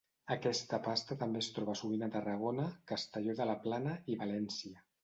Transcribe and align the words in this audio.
Aquesta 0.35 0.79
pasta 0.87 1.17
també 1.25 1.43
es 1.45 1.51
troba 1.59 1.77
sovint 1.83 2.09
a 2.09 2.11
Tarragona, 2.17 2.67
Castelló 2.95 3.41
de 3.43 3.53
la 3.53 3.61
Plana 3.69 3.99
i 4.15 4.23
València. 4.27 4.89